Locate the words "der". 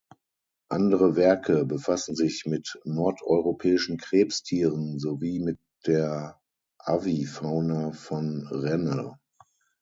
5.85-6.41